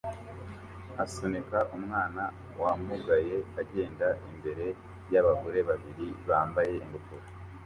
asunika 1.03 1.57
umwana 1.77 2.23
wamugaye 2.61 3.35
agenda 3.61 4.07
imbere 4.29 4.65
yabagore 5.13 5.59
babiri 5.69 6.05
bambaye 6.27 6.73
ingofero 6.85 7.29